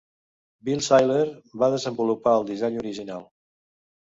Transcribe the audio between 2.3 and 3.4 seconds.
el disseny original.